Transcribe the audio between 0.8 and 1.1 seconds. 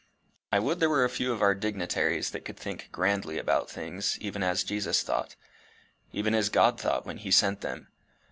were